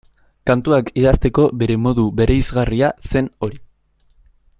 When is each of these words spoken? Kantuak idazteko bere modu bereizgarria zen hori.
Kantuak 0.49 0.87
idazteko 1.01 1.45
bere 1.63 1.75
modu 1.83 2.07
bereizgarria 2.21 2.91
zen 3.11 3.29
hori. 3.49 3.61